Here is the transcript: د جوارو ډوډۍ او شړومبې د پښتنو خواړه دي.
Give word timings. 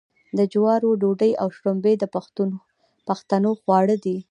د 0.37 0.39
جوارو 0.53 0.89
ډوډۍ 1.01 1.31
او 1.41 1.47
شړومبې 1.55 1.93
د 1.99 2.03
پښتنو 3.07 3.51
خواړه 3.61 3.95
دي. 4.05 4.17